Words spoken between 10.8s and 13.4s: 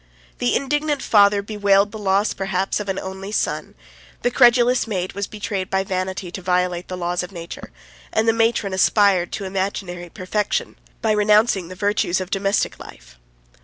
by renouncing the virtues of domestic life.